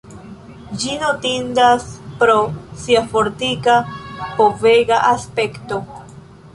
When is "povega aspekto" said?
4.41-5.85